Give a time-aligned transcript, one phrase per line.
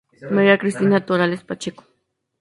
[0.31, 1.83] María Cristina Torales Pacheco.